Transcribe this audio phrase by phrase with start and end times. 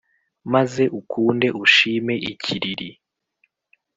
[0.53, 2.89] maze ukunde ushime ikiriri